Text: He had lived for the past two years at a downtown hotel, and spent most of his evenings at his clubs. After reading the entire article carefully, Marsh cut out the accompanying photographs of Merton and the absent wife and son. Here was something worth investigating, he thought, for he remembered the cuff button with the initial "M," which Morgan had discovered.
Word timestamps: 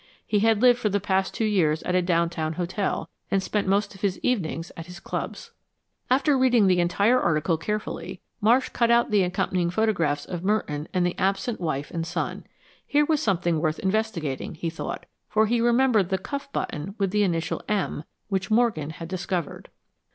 He 0.25 0.39
had 0.39 0.63
lived 0.63 0.79
for 0.79 0.89
the 0.89 0.99
past 0.99 1.31
two 1.35 1.45
years 1.45 1.83
at 1.83 1.93
a 1.93 2.01
downtown 2.01 2.53
hotel, 2.53 3.07
and 3.29 3.43
spent 3.43 3.67
most 3.67 3.93
of 3.93 4.01
his 4.01 4.19
evenings 4.23 4.71
at 4.75 4.87
his 4.87 4.99
clubs. 4.99 5.51
After 6.09 6.35
reading 6.35 6.65
the 6.65 6.79
entire 6.79 7.21
article 7.21 7.55
carefully, 7.55 8.19
Marsh 8.41 8.69
cut 8.69 8.89
out 8.89 9.11
the 9.11 9.21
accompanying 9.21 9.69
photographs 9.69 10.25
of 10.25 10.43
Merton 10.43 10.87
and 10.91 11.05
the 11.05 11.13
absent 11.19 11.61
wife 11.61 11.91
and 11.91 12.03
son. 12.03 12.45
Here 12.87 13.05
was 13.05 13.21
something 13.21 13.59
worth 13.59 13.77
investigating, 13.77 14.55
he 14.55 14.71
thought, 14.71 15.05
for 15.29 15.45
he 15.45 15.61
remembered 15.61 16.09
the 16.09 16.17
cuff 16.17 16.51
button 16.51 16.95
with 16.97 17.11
the 17.11 17.21
initial 17.21 17.61
"M," 17.69 18.03
which 18.27 18.49
Morgan 18.49 18.89
had 18.89 19.07
discovered. 19.07 19.69